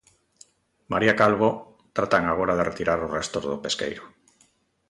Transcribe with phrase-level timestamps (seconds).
[0.91, 1.49] María Calvo,
[1.97, 4.03] tratan agora de retirar os restos do pesqueiro.